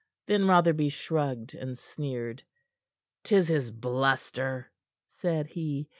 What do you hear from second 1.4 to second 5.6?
and sneered. "'Tis his bluster," said